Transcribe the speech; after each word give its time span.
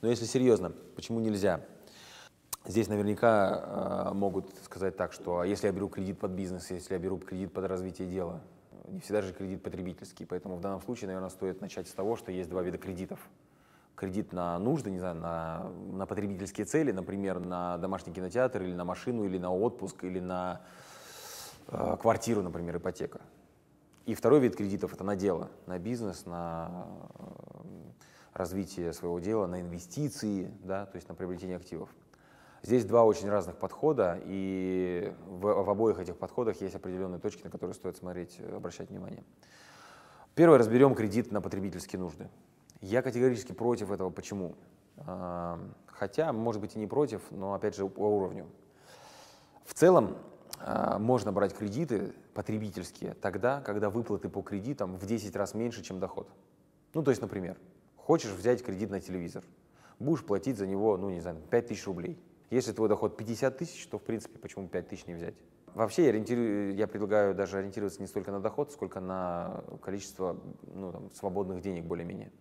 Но 0.00 0.08
если 0.08 0.24
серьезно, 0.24 0.72
почему 0.96 1.20
нельзя? 1.20 1.60
Здесь 2.66 2.88
наверняка 2.88 4.10
э, 4.10 4.14
могут 4.14 4.46
сказать 4.64 4.96
так, 4.96 5.12
что 5.12 5.44
если 5.44 5.66
я 5.66 5.72
беру 5.72 5.88
кредит 5.88 6.18
под 6.18 6.32
бизнес, 6.32 6.70
если 6.70 6.94
я 6.94 7.00
беру 7.00 7.18
кредит 7.18 7.52
под 7.52 7.64
развитие 7.66 8.08
дела, 8.08 8.40
не 8.88 9.00
всегда 9.00 9.22
же 9.22 9.32
кредит 9.32 9.62
потребительский, 9.62 10.26
поэтому 10.26 10.56
в 10.56 10.60
данном 10.60 10.80
случае, 10.82 11.08
наверное, 11.08 11.30
стоит 11.30 11.60
начать 11.60 11.88
с 11.88 11.92
того, 11.92 12.16
что 12.16 12.32
есть 12.32 12.50
два 12.50 12.62
вида 12.62 12.78
кредитов. 12.78 13.18
Кредит 13.94 14.32
на 14.32 14.58
нужды, 14.58 14.90
не 14.90 14.98
знаю, 14.98 15.16
на, 15.16 15.70
на 15.92 16.06
потребительские 16.06 16.64
цели, 16.64 16.92
например, 16.92 17.38
на 17.38 17.78
домашний 17.78 18.12
кинотеатр 18.12 18.62
или 18.62 18.74
на 18.74 18.84
машину, 18.84 19.24
или 19.24 19.38
на 19.38 19.54
отпуск, 19.54 20.04
или 20.04 20.20
на 20.20 20.62
э, 21.68 21.96
квартиру, 22.00 22.42
например, 22.42 22.76
ипотека. 22.76 23.20
И 24.06 24.14
второй 24.14 24.40
вид 24.40 24.56
кредитов– 24.56 24.92
это 24.94 25.04
на 25.04 25.16
дело, 25.16 25.50
на 25.66 25.78
бизнес, 25.78 26.26
на 26.26 26.86
э, 27.18 27.59
развитие 28.32 28.92
своего 28.92 29.18
дела, 29.18 29.46
на 29.46 29.60
инвестиции, 29.60 30.50
да, 30.62 30.86
то 30.86 30.96
есть 30.96 31.08
на 31.08 31.14
приобретение 31.14 31.56
активов. 31.56 31.88
Здесь 32.62 32.84
два 32.84 33.04
очень 33.04 33.28
разных 33.28 33.56
подхода, 33.56 34.20
и 34.24 35.12
в, 35.26 35.40
в 35.40 35.70
обоих 35.70 35.98
этих 35.98 36.16
подходах 36.16 36.60
есть 36.60 36.74
определенные 36.74 37.18
точки, 37.18 37.42
на 37.42 37.50
которые 37.50 37.74
стоит 37.74 37.96
смотреть, 37.96 38.36
э, 38.38 38.56
обращать 38.56 38.90
внимание. 38.90 39.24
Первое, 40.34 40.58
разберем 40.58 40.94
кредит 40.94 41.32
на 41.32 41.40
потребительские 41.40 42.00
нужды. 42.00 42.28
Я 42.80 43.02
категорически 43.02 43.52
против 43.52 43.90
этого. 43.90 44.10
Почему? 44.10 44.54
А, 44.98 45.58
хотя, 45.86 46.32
может 46.32 46.60
быть, 46.60 46.76
и 46.76 46.78
не 46.78 46.86
против, 46.86 47.22
но, 47.30 47.54
опять 47.54 47.74
же, 47.76 47.88
по 47.88 48.02
уровню. 48.02 48.46
В 49.64 49.74
целом, 49.74 50.16
а, 50.58 50.98
можно 50.98 51.32
брать 51.32 51.54
кредиты 51.54 52.12
потребительские 52.34 53.14
тогда, 53.14 53.60
когда 53.62 53.90
выплаты 53.90 54.28
по 54.28 54.42
кредитам 54.42 54.96
в 54.96 55.06
10 55.06 55.34
раз 55.34 55.54
меньше, 55.54 55.82
чем 55.82 55.98
доход. 55.98 56.28
Ну, 56.92 57.02
то 57.02 57.10
есть, 57.10 57.22
например, 57.22 57.56
хочешь 58.10 58.32
взять 58.32 58.64
кредит 58.64 58.90
на 58.90 59.00
телевизор, 59.00 59.44
будешь 60.00 60.24
платить 60.24 60.58
за 60.58 60.66
него, 60.66 60.96
ну, 60.96 61.10
не 61.10 61.20
знаю, 61.20 61.36
5 61.48 61.66
тысяч 61.68 61.86
рублей– 61.86 62.18
если 62.50 62.72
твой 62.72 62.88
доход 62.88 63.16
50 63.16 63.56
тысяч, 63.56 63.86
то, 63.86 63.98
в 63.98 64.02
принципе, 64.02 64.36
почему 64.40 64.66
5 64.66 64.88
тысяч 64.88 65.06
не 65.06 65.14
взять? 65.14 65.34
Вообще, 65.74 66.02
я, 66.02 66.08
ориентирую, 66.08 66.74
я 66.74 66.88
предлагаю 66.88 67.32
даже 67.32 67.58
ориентироваться 67.58 68.00
не 68.00 68.08
столько 68.08 68.32
на 68.32 68.40
доход, 68.40 68.72
сколько 68.72 68.98
на 68.98 69.62
количество 69.80 70.36
ну, 70.74 70.90
там, 70.90 71.10
свободных 71.12 71.62
денег 71.62 71.84
более-менее. 71.84 72.32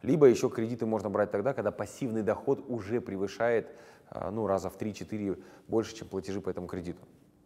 Либо 0.00 0.26
еще 0.26 0.48
кредиты 0.48 0.86
можно 0.86 1.10
брать 1.10 1.30
тогда, 1.30 1.52
когда 1.52 1.70
пассивный 1.70 2.22
доход 2.22 2.64
уже 2.66 3.02
превышает 3.02 3.70
а, 4.08 4.30
ну, 4.30 4.46
раза 4.46 4.70
в 4.70 4.78
3-4 4.78 5.44
больше, 5.68 5.94
чем 5.94 6.08
платежи 6.08 6.40
по 6.40 6.48
этому 6.48 6.66
кредиту. 6.66 7.02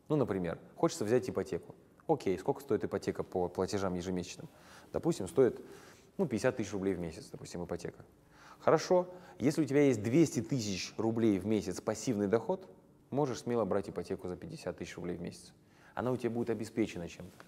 Ну, 0.08 0.14
например, 0.14 0.61
хочется 0.77 1.05
взять 1.05 1.28
ипотеку. 1.28 1.75
Окей, 2.06 2.39
сколько 2.39 2.61
стоит 2.61 2.84
ипотека 2.84 3.25
по 3.25 3.48
платежам 3.48 3.95
ежемесячным? 3.95 4.48
Допустим, 4.92 5.27
стоит 5.27 5.61
ну, 6.19 6.27
50 6.27 6.56
тысяч 6.56 6.72
рублей 6.72 6.95
в 6.95 6.98
месяц, 6.98 7.28
допустим, 7.31 7.64
ипотека. 7.64 8.05
Хорошо, 8.61 9.09
если 9.39 9.62
у 9.62 9.64
тебя 9.64 9.83
есть 9.83 10.03
200 10.03 10.42
тысяч 10.42 10.95
рублей 10.97 11.39
в 11.39 11.47
месяц 11.47 11.81
пассивный 11.81 12.27
доход, 12.27 12.69
можешь 13.11 13.41
смело 13.41 13.64
брать 13.64 13.89
ипотеку 13.89 14.28
за 14.28 14.36
50 14.36 14.77
тысяч 14.77 14.97
рублей 14.97 15.17
в 15.17 15.20
месяц. 15.20 15.53
Она 15.95 16.11
у 16.11 16.17
тебя 16.17 16.31
будет 16.31 16.50
обеспечена 16.50 17.08
чем-то. 17.08 17.45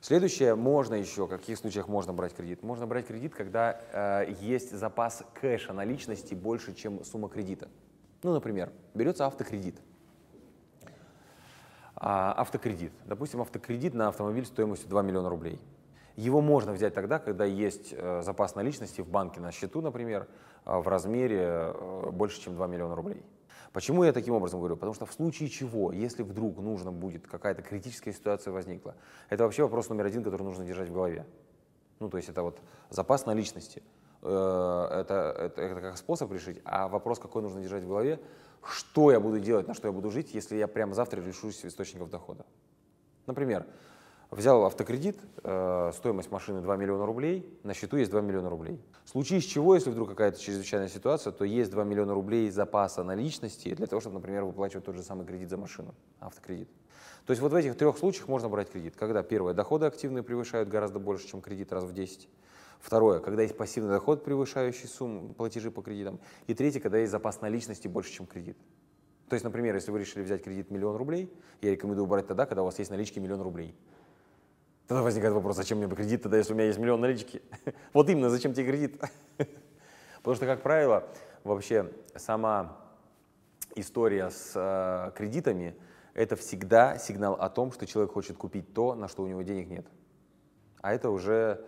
Следующее, 0.00 0.54
можно 0.54 0.94
еще, 0.94 1.26
в 1.26 1.28
каких 1.28 1.58
случаях 1.58 1.88
можно 1.88 2.12
брать 2.12 2.34
кредит? 2.34 2.62
Можно 2.62 2.86
брать 2.86 3.06
кредит, 3.06 3.34
когда 3.34 3.80
э, 3.92 4.34
есть 4.40 4.76
запас 4.76 5.22
кэша 5.34 5.72
наличности 5.72 6.34
больше, 6.34 6.74
чем 6.74 7.04
сумма 7.04 7.28
кредита. 7.28 7.68
Ну, 8.22 8.32
например, 8.32 8.72
берется 8.94 9.26
автокредит. 9.26 9.80
А, 11.94 12.32
автокредит. 12.32 12.92
Допустим, 13.06 13.40
автокредит 13.40 13.94
на 13.94 14.08
автомобиль 14.08 14.44
стоимостью 14.44 14.88
2 14.88 15.02
миллиона 15.02 15.28
рублей. 15.28 15.60
Его 16.16 16.40
можно 16.40 16.72
взять 16.72 16.94
тогда, 16.94 17.18
когда 17.18 17.44
есть 17.44 17.94
э, 17.96 18.22
запас 18.22 18.54
наличности 18.54 19.00
в 19.00 19.08
банке 19.08 19.40
на 19.40 19.50
счету, 19.50 19.80
например, 19.80 20.28
э, 20.64 20.76
в 20.78 20.86
размере 20.86 21.40
э, 21.40 22.10
больше, 22.10 22.40
чем 22.40 22.54
2 22.54 22.66
миллиона 22.66 22.94
рублей. 22.94 23.24
Почему 23.72 24.04
я 24.04 24.12
таким 24.12 24.34
образом 24.34 24.60
говорю? 24.60 24.76
Потому 24.76 24.92
что 24.92 25.06
в 25.06 25.12
случае 25.12 25.48
чего, 25.48 25.92
если 25.92 26.22
вдруг 26.22 26.58
нужно 26.58 26.92
будет, 26.92 27.26
какая-то 27.26 27.62
критическая 27.62 28.12
ситуация 28.12 28.52
возникла, 28.52 28.94
это 29.30 29.44
вообще 29.44 29.62
вопрос 29.62 29.88
номер 29.88 30.06
один, 30.06 30.22
который 30.22 30.42
нужно 30.42 30.64
держать 30.64 30.90
в 30.90 30.92
голове. 30.92 31.26
Ну, 31.98 32.10
то 32.10 32.18
есть 32.18 32.28
это 32.28 32.42
вот 32.42 32.58
запас 32.90 33.24
наличности. 33.24 33.82
Это, 34.20 35.42
это, 35.48 35.52
это 35.62 35.80
как 35.80 35.96
способ 35.96 36.30
решить, 36.30 36.60
а 36.64 36.86
вопрос, 36.86 37.18
какой 37.18 37.42
нужно 37.42 37.60
держать 37.60 37.82
в 37.82 37.88
голове, 37.88 38.20
что 38.64 39.10
я 39.10 39.18
буду 39.18 39.40
делать, 39.40 39.66
на 39.66 39.74
что 39.74 39.88
я 39.88 39.92
буду 39.92 40.10
жить, 40.10 40.34
если 40.34 40.56
я 40.56 40.68
прямо 40.68 40.94
завтра 40.94 41.20
лишусь 41.20 41.64
источников 41.64 42.10
дохода. 42.10 42.44
Например, 43.26 43.66
Взял 44.32 44.64
автокредит, 44.64 45.18
э, 45.44 45.90
стоимость 45.94 46.30
машины 46.30 46.62
2 46.62 46.76
миллиона 46.76 47.04
рублей, 47.04 47.46
на 47.64 47.74
счету 47.74 47.98
есть 47.98 48.10
2 48.10 48.22
миллиона 48.22 48.48
рублей. 48.48 48.80
В 49.04 49.10
случае 49.10 49.42
с 49.42 49.44
чего, 49.44 49.74
если 49.74 49.90
вдруг 49.90 50.08
какая-то 50.08 50.40
чрезвычайная 50.40 50.88
ситуация, 50.88 51.34
то 51.34 51.44
есть 51.44 51.70
2 51.70 51.84
миллиона 51.84 52.14
рублей 52.14 52.48
запаса 52.48 53.04
наличности 53.04 53.74
для 53.74 53.86
того, 53.86 54.00
чтобы, 54.00 54.14
например, 54.14 54.44
выплачивать 54.44 54.86
тот 54.86 54.96
же 54.96 55.02
самый 55.02 55.26
кредит 55.26 55.50
за 55.50 55.58
машину, 55.58 55.94
автокредит. 56.18 56.70
То 57.26 57.32
есть 57.32 57.42
вот 57.42 57.52
в 57.52 57.54
этих 57.54 57.76
трех 57.76 57.98
случаях 57.98 58.26
можно 58.26 58.48
брать 58.48 58.70
кредит. 58.70 58.94
Когда, 58.96 59.22
первое, 59.22 59.52
доходы 59.52 59.84
активные 59.84 60.22
превышают 60.22 60.70
гораздо 60.70 60.98
больше, 60.98 61.26
чем 61.26 61.42
кредит 61.42 61.70
раз 61.70 61.84
в 61.84 61.92
10. 61.92 62.26
Второе, 62.80 63.20
когда 63.20 63.42
есть 63.42 63.58
пассивный 63.58 63.90
доход, 63.90 64.24
превышающий 64.24 64.88
сумму 64.88 65.34
платежи 65.34 65.70
по 65.70 65.82
кредитам. 65.82 66.18
И 66.46 66.54
третье, 66.54 66.80
когда 66.80 66.96
есть 66.96 67.12
запас 67.12 67.42
наличности 67.42 67.86
больше, 67.86 68.10
чем 68.10 68.26
кредит. 68.26 68.56
То 69.28 69.34
есть, 69.34 69.44
например, 69.44 69.74
если 69.74 69.90
вы 69.90 69.98
решили 69.98 70.22
взять 70.22 70.42
кредит 70.42 70.70
миллион 70.70 70.96
рублей, 70.96 71.30
я 71.60 71.70
рекомендую 71.70 72.06
брать 72.06 72.26
тогда, 72.26 72.46
когда 72.46 72.62
у 72.62 72.64
вас 72.64 72.78
есть 72.78 72.90
налички 72.90 73.18
миллион 73.18 73.42
рублей. 73.42 73.74
Тогда 74.92 75.04
возникает 75.04 75.32
вопрос, 75.32 75.56
зачем 75.56 75.78
мне 75.78 75.88
кредит 75.88 76.22
тогда, 76.22 76.36
если 76.36 76.52
у 76.52 76.54
меня 76.54 76.66
есть 76.66 76.78
миллион 76.78 77.00
налички? 77.00 77.40
вот 77.94 78.10
именно, 78.10 78.28
зачем 78.28 78.52
тебе 78.52 78.66
кредит? 78.66 79.00
Потому 80.18 80.36
что, 80.36 80.44
как 80.44 80.60
правило, 80.60 81.08
вообще 81.44 81.90
сама 82.14 82.76
история 83.74 84.28
с 84.28 84.52
э, 84.54 85.12
кредитами– 85.16 85.74
это 86.12 86.36
всегда 86.36 86.98
сигнал 86.98 87.32
о 87.32 87.48
том, 87.48 87.72
что 87.72 87.86
человек 87.86 88.12
хочет 88.12 88.36
купить 88.36 88.74
то, 88.74 88.94
на 88.94 89.08
что 89.08 89.22
у 89.22 89.26
него 89.26 89.40
денег 89.40 89.70
нет. 89.70 89.86
А 90.82 90.92
это 90.92 91.08
уже 91.08 91.64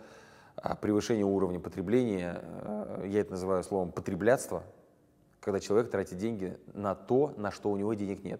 э, 0.57 0.75
превышение 0.79 1.25
уровня 1.25 1.59
потребления, 1.59 2.43
э, 2.43 3.05
я 3.07 3.21
это 3.21 3.31
называю 3.31 3.63
словом 3.63 3.91
потреблятство, 3.91 4.61
когда 5.39 5.59
человек 5.59 5.89
тратит 5.89 6.19
деньги 6.19 6.59
на 6.75 6.93
то, 6.93 7.33
на 7.37 7.49
что 7.49 7.71
у 7.71 7.75
него 7.75 7.95
денег 7.95 8.23
нет. 8.23 8.39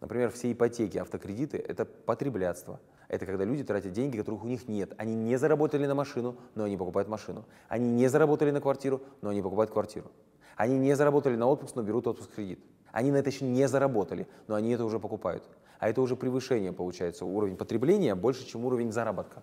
Например, 0.00 0.30
все 0.30 0.52
ипотеки, 0.52 0.98
автокредиты– 0.98 1.56
это 1.68 1.84
потреблятство– 1.84 2.80
это 3.08 3.24
когда 3.24 3.44
люди 3.44 3.62
тратят 3.62 3.92
деньги, 3.92 4.16
которых 4.16 4.44
у 4.44 4.46
них 4.46 4.68
нет. 4.68 4.92
Они 4.98 5.14
не 5.14 5.36
заработали 5.36 5.86
на 5.86 5.94
машину, 5.94 6.36
но 6.54 6.64
они 6.64 6.76
покупают 6.76 7.08
машину. 7.08 7.44
Они 7.68 7.88
не 7.88 8.08
заработали 8.08 8.50
на 8.50 8.60
квартиру, 8.60 9.00
но 9.22 9.30
они 9.30 9.42
покупают 9.42 9.70
квартиру. 9.70 10.10
Они 10.56 10.78
не 10.78 10.94
заработали 10.96 11.36
на 11.36 11.46
отпуск, 11.46 11.76
но 11.76 11.82
берут 11.82 12.06
отпуск 12.06 12.30
кредит. 12.34 12.60
Они 12.90 13.10
на 13.10 13.16
это 13.16 13.30
еще 13.30 13.44
не 13.44 13.68
заработали, 13.68 14.26
но 14.48 14.54
они 14.54 14.72
это 14.72 14.84
уже 14.84 14.98
покупают. 14.98 15.44
А 15.78 15.88
это 15.88 16.00
уже 16.00 16.16
превышение, 16.16 16.72
получается, 16.72 17.26
уровень 17.26 17.56
потребления 17.56 18.14
больше, 18.14 18.46
чем 18.46 18.64
уровень 18.64 18.90
заработка. 18.90 19.42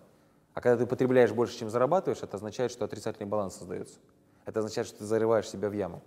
А 0.52 0.60
когда 0.60 0.84
ты 0.84 0.86
потребляешь 0.86 1.32
больше, 1.32 1.58
чем 1.58 1.70
зарабатываешь, 1.70 2.22
это 2.22 2.36
означает, 2.36 2.70
что 2.70 2.84
отрицательный 2.84 3.28
баланс 3.28 3.56
создается. 3.56 3.98
Это 4.44 4.58
означает, 4.58 4.88
что 4.88 4.98
ты 4.98 5.04
зарываешь 5.04 5.48
себя 5.48 5.68
в 5.68 5.72
яму. 5.72 6.02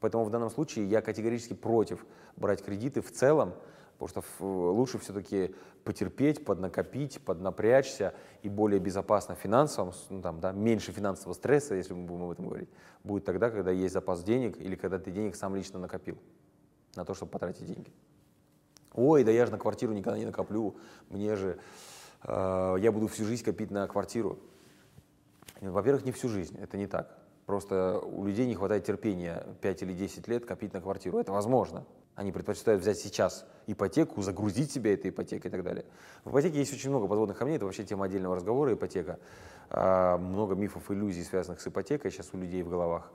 Поэтому 0.00 0.24
в 0.24 0.30
данном 0.30 0.50
случае 0.50 0.86
я 0.86 1.00
категорически 1.00 1.54
против 1.54 2.04
брать 2.36 2.64
кредиты 2.64 3.00
в 3.00 3.10
целом, 3.10 3.54
Потому 3.98 4.24
что 4.38 4.72
лучше 4.72 4.98
все-таки 4.98 5.54
потерпеть, 5.82 6.44
поднакопить, 6.44 7.20
поднапрячься 7.20 8.14
и 8.42 8.48
более 8.48 8.78
безопасно 8.78 9.34
финансово, 9.34 9.92
ну, 10.08 10.22
там, 10.22 10.40
да, 10.40 10.52
меньше 10.52 10.92
финансового 10.92 11.34
стресса, 11.34 11.74
если 11.74 11.94
мы 11.94 12.06
будем 12.06 12.24
об 12.24 12.30
этом 12.30 12.46
говорить, 12.46 12.68
будет 13.02 13.24
тогда, 13.24 13.50
когда 13.50 13.72
есть 13.72 13.94
запас 13.94 14.22
денег 14.22 14.56
или 14.60 14.76
когда 14.76 15.00
ты 15.00 15.10
денег 15.10 15.34
сам 15.34 15.56
лично 15.56 15.80
накопил 15.80 16.16
на 16.94 17.04
то, 17.04 17.12
чтобы 17.14 17.32
потратить 17.32 17.66
деньги. 17.66 17.92
Ой, 18.92 19.24
да 19.24 19.32
я 19.32 19.46
же 19.46 19.52
на 19.52 19.58
квартиру 19.58 19.92
никогда 19.92 20.16
не 20.16 20.26
накоплю, 20.26 20.76
мне 21.08 21.34
же, 21.34 21.58
э, 22.22 22.76
я 22.78 22.92
буду 22.92 23.08
всю 23.08 23.24
жизнь 23.24 23.44
копить 23.44 23.72
на 23.72 23.86
квартиру. 23.88 24.38
Во-первых, 25.60 26.04
не 26.04 26.12
всю 26.12 26.28
жизнь, 26.28 26.56
это 26.56 26.76
не 26.76 26.86
так. 26.86 27.18
Просто 27.48 27.98
у 28.00 28.26
людей 28.26 28.46
не 28.46 28.54
хватает 28.54 28.84
терпения 28.84 29.42
5 29.62 29.82
или 29.82 29.94
10 29.94 30.28
лет 30.28 30.44
копить 30.44 30.74
на 30.74 30.82
квартиру. 30.82 31.18
Это 31.18 31.32
возможно, 31.32 31.86
они 32.14 32.30
предпочитают 32.30 32.82
взять 32.82 32.98
сейчас 32.98 33.46
ипотеку, 33.66 34.20
загрузить 34.20 34.70
себя 34.70 34.92
этой 34.92 35.08
ипотекой 35.08 35.48
и 35.48 35.52
так 35.52 35.64
далее. 35.64 35.86
В 36.26 36.30
ипотеке 36.30 36.58
есть 36.58 36.74
очень 36.74 36.90
много 36.90 37.06
подводных 37.06 37.38
камней, 37.38 37.56
это 37.56 37.64
вообще 37.64 37.84
тема 37.84 38.04
отдельного 38.04 38.36
разговора, 38.36 38.74
ипотека. 38.74 39.18
А, 39.70 40.18
много 40.18 40.56
мифов, 40.56 40.90
иллюзий, 40.90 41.24
связанных 41.24 41.62
с 41.62 41.66
ипотекой 41.66 42.10
сейчас 42.10 42.28
у 42.34 42.36
людей 42.36 42.62
в 42.62 42.68
головах. 42.68 43.10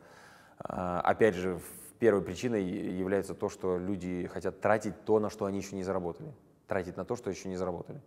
А, 0.57 1.01
опять 1.01 1.35
же, 1.35 1.59
первой 1.99 2.23
причиной 2.23 2.63
является 2.63 3.35
то, 3.35 3.49
что 3.49 3.77
люди 3.77 4.27
хотят 4.33 4.61
тратить 4.61 5.05
то, 5.05 5.19
на 5.19 5.29
что 5.29 5.45
они 5.45 5.59
еще 5.59 5.75
не 5.75 5.83
заработали. 5.83 6.33
Тратить 6.67 6.97
на 6.97 7.05
то, 7.05 7.15
что 7.15 7.29
еще 7.29 7.49
не 7.49 7.55
заработали. 7.55 8.01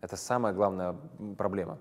Это 0.00 0.16
самая 0.16 0.54
главная 0.54 0.94
проблема. 1.36 1.80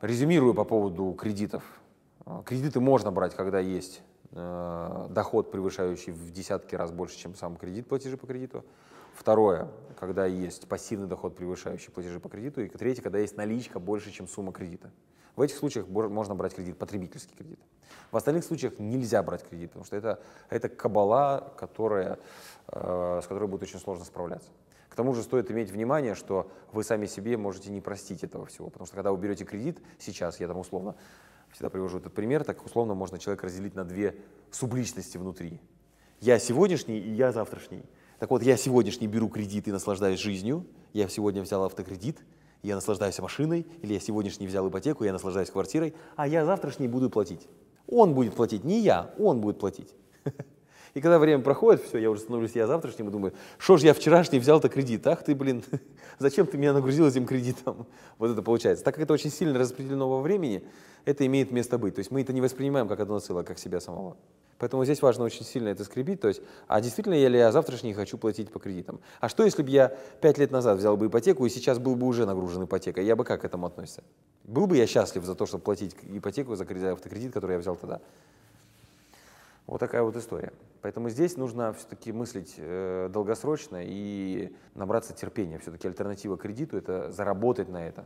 Резюмирую 0.00 0.54
по 0.54 0.64
поводу 0.64 1.12
кредитов. 1.12 1.82
А, 2.26 2.42
кредиты 2.42 2.80
можно 2.80 3.10
брать, 3.10 3.34
когда 3.34 3.60
есть 3.60 4.02
Э, 4.38 5.06
доход, 5.08 5.50
превышающий 5.50 6.12
в 6.12 6.30
десятки 6.30 6.74
раз 6.74 6.90
больше, 6.90 7.16
чем 7.16 7.34
сам 7.34 7.56
кредит, 7.56 7.88
платежи 7.88 8.18
по 8.18 8.26
кредиту. 8.26 8.64
Второе, 9.14 9.68
когда 9.98 10.26
есть 10.26 10.68
пассивный 10.68 11.06
доход, 11.06 11.34
превышающий 11.34 11.90
платежи 11.90 12.20
по 12.20 12.28
кредиту. 12.28 12.60
И 12.62 12.68
третье, 12.68 13.02
когда 13.02 13.18
есть 13.18 13.38
наличка 13.38 13.80
больше, 13.80 14.10
чем 14.10 14.28
сумма 14.28 14.52
кредита. 14.52 14.90
В 15.36 15.40
этих 15.40 15.56
случаях 15.56 15.88
можно 15.88 16.34
брать 16.34 16.54
кредит, 16.54 16.76
потребительский 16.76 17.34
кредит. 17.34 17.58
В 18.10 18.16
остальных 18.16 18.44
случаях 18.44 18.78
нельзя 18.78 19.22
брать 19.22 19.42
кредит, 19.42 19.70
потому 19.70 19.86
что 19.86 19.96
это, 19.96 20.20
это 20.50 20.68
кабала, 20.68 21.54
которая, 21.56 22.18
э, 22.68 23.20
с 23.22 23.26
которой 23.26 23.48
будет 23.48 23.62
очень 23.62 23.78
сложно 23.78 24.04
справляться. 24.04 24.50
К 24.90 24.94
тому 24.94 25.14
же 25.14 25.22
стоит 25.22 25.50
иметь 25.50 25.70
внимание, 25.70 26.14
что 26.14 26.50
вы 26.72 26.84
сами 26.84 27.06
себе 27.06 27.38
можете 27.38 27.70
не 27.70 27.80
простить 27.80 28.22
этого 28.22 28.44
всего, 28.44 28.68
потому 28.68 28.86
что 28.86 28.96
когда 28.96 29.12
вы 29.12 29.18
берете 29.18 29.44
кредит, 29.44 29.80
сейчас 29.98 30.40
я 30.40 30.48
там 30.48 30.58
условно 30.58 30.94
всегда 31.56 31.70
привожу 31.70 31.96
этот 31.96 32.12
пример, 32.12 32.44
так 32.44 32.62
условно 32.66 32.92
можно 32.92 33.18
человека 33.18 33.46
разделить 33.46 33.74
на 33.74 33.84
две 33.86 34.14
субличности 34.50 35.16
внутри. 35.16 35.58
Я 36.20 36.38
сегодняшний 36.38 36.98
и 36.98 37.10
я 37.14 37.32
завтрашний. 37.32 37.82
Так 38.18 38.28
вот, 38.28 38.42
я 38.42 38.58
сегодняшний 38.58 39.06
беру 39.06 39.30
кредит 39.30 39.66
и 39.66 39.72
наслаждаюсь 39.72 40.20
жизнью, 40.20 40.66
я 40.92 41.08
сегодня 41.08 41.40
взял 41.40 41.64
автокредит, 41.64 42.18
я 42.62 42.74
наслаждаюсь 42.74 43.18
машиной, 43.20 43.66
или 43.80 43.94
я 43.94 44.00
сегодняшний 44.00 44.46
взял 44.46 44.68
ипотеку, 44.68 45.04
я 45.04 45.14
наслаждаюсь 45.14 45.48
квартирой, 45.48 45.94
а 46.14 46.28
я 46.28 46.44
завтрашний 46.44 46.88
буду 46.88 47.08
платить. 47.08 47.48
Он 47.88 48.12
будет 48.12 48.34
платить, 48.34 48.62
не 48.62 48.80
я, 48.80 49.14
он 49.18 49.40
будет 49.40 49.58
платить. 49.58 49.94
И 50.96 51.00
когда 51.02 51.18
время 51.18 51.42
проходит, 51.42 51.82
все, 51.82 51.98
я 51.98 52.10
уже 52.10 52.22
становлюсь 52.22 52.52
я 52.54 52.66
завтрашним 52.66 53.08
и 53.08 53.10
думаю, 53.10 53.34
что 53.58 53.76
ж 53.76 53.82
я 53.82 53.92
вчерашний 53.92 54.38
взял-то 54.38 54.70
кредит, 54.70 55.06
ах 55.06 55.22
ты, 55.22 55.34
блин, 55.34 55.62
зачем 56.18 56.46
ты 56.46 56.56
меня 56.56 56.72
нагрузил 56.72 57.06
этим 57.06 57.26
кредитом? 57.26 57.86
Вот 58.18 58.30
это 58.30 58.40
получается. 58.40 58.82
Так 58.82 58.94
как 58.94 59.04
это 59.04 59.12
очень 59.12 59.30
сильно 59.30 59.58
распределено 59.58 60.08
во 60.08 60.22
времени, 60.22 60.64
это 61.06 61.24
имеет 61.24 61.50
место 61.50 61.78
быть. 61.78 61.94
То 61.94 62.00
есть 62.00 62.10
мы 62.10 62.20
это 62.20 62.34
не 62.34 62.42
воспринимаем 62.42 62.88
как 62.88 63.00
одно 63.00 63.18
целое, 63.20 63.44
как 63.44 63.58
себя 63.58 63.80
самого. 63.80 64.16
Поэтому 64.58 64.84
здесь 64.84 65.00
важно 65.02 65.24
очень 65.24 65.44
сильно 65.44 65.68
это 65.68 65.84
скрепить. 65.84 66.20
То 66.20 66.28
есть, 66.28 66.42
а 66.66 66.80
действительно 66.80 67.14
я 67.14 67.28
ли 67.28 67.38
я 67.38 67.52
завтрашний 67.52 67.94
хочу 67.94 68.18
платить 68.18 68.50
по 68.50 68.58
кредитам? 68.58 69.00
А 69.20 69.28
что, 69.28 69.44
если 69.44 69.62
бы 69.62 69.70
я 69.70 69.96
пять 70.20 70.38
лет 70.38 70.50
назад 70.50 70.78
взял 70.78 70.96
бы 70.96 71.06
ипотеку 71.06 71.46
и 71.46 71.48
сейчас 71.48 71.78
был 71.78 71.94
бы 71.94 72.06
уже 72.06 72.26
нагружен 72.26 72.64
ипотекой? 72.64 73.04
Я 73.04 73.16
бы 73.16 73.24
как 73.24 73.42
к 73.42 73.44
этому 73.44 73.66
относился? 73.66 74.02
Был 74.44 74.66
бы 74.66 74.76
я 74.76 74.86
счастлив 74.86 75.24
за 75.24 75.34
то, 75.34 75.46
чтобы 75.46 75.62
платить 75.62 75.94
ипотеку 76.02 76.56
за 76.56 76.64
автокредит, 76.64 77.32
который 77.32 77.52
я 77.52 77.58
взял 77.58 77.76
тогда? 77.76 78.00
Вот 79.66 79.78
такая 79.78 80.02
вот 80.02 80.16
история. 80.16 80.52
Поэтому 80.80 81.10
здесь 81.10 81.36
нужно 81.36 81.72
все-таки 81.72 82.12
мыслить 82.12 82.54
э, 82.56 83.10
долгосрочно 83.12 83.78
и 83.82 84.54
набраться 84.74 85.12
терпения. 85.12 85.58
Все-таки 85.58 85.86
альтернатива 85.86 86.36
кредиту– 86.36 86.76
это 86.78 87.10
заработать 87.10 87.68
на 87.68 87.86
это. 87.86 88.04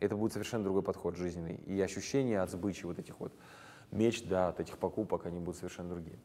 Это 0.00 0.16
будет 0.16 0.32
совершенно 0.32 0.64
другой 0.64 0.82
подход 0.82 1.16
жизненный. 1.16 1.56
И 1.66 1.80
ощущения 1.80 2.40
от 2.40 2.50
сбычи 2.50 2.84
вот 2.84 2.98
этих 2.98 3.18
вот 3.20 3.32
меч, 3.90 4.22
да, 4.24 4.48
от 4.48 4.60
этих 4.60 4.78
покупок, 4.78 5.26
они 5.26 5.38
будут 5.38 5.56
совершенно 5.56 5.90
другие. 5.90 6.18